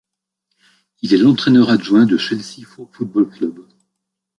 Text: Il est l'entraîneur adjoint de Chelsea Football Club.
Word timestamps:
Il 1.03 1.13
est 1.13 1.17
l'entraîneur 1.19 1.69
adjoint 1.69 2.07
de 2.07 2.17
Chelsea 2.17 2.63
Football 2.65 3.29
Club. 3.29 3.59